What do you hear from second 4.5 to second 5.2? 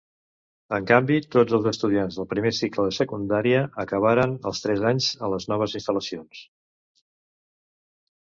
els tres anys